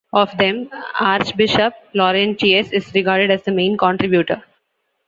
[0.13, 0.67] Of them,
[0.99, 4.43] Archbishop Laurentius is regarded as the main contributor.